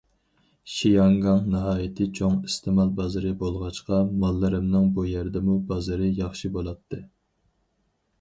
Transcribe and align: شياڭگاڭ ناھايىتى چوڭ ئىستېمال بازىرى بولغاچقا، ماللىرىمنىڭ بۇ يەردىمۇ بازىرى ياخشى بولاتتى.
شياڭگاڭ 0.75 1.41
ناھايىتى 1.55 2.07
چوڭ 2.19 2.37
ئىستېمال 2.47 2.93
بازىرى 2.99 3.33
بولغاچقا، 3.43 3.99
ماللىرىمنىڭ 4.23 4.87
بۇ 4.95 5.05
يەردىمۇ 5.11 5.59
بازىرى 5.73 6.09
ياخشى 6.21 6.53
بولاتتى. 6.57 7.01